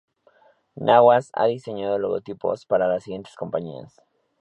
[0.85, 4.01] Nawaz ha diseñado logotipos para las siguientes compañías.